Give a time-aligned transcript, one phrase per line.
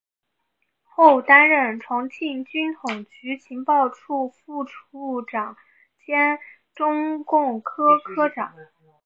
[0.81, 5.55] 后担任重庆军统局情报处副处长
[6.03, 6.39] 兼
[6.73, 8.55] 中共科科长。